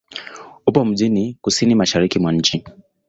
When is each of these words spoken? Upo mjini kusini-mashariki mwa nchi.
Upo 0.67 0.85
mjini 0.85 1.37
kusini-mashariki 1.41 2.19
mwa 2.19 2.31
nchi. 2.31 2.63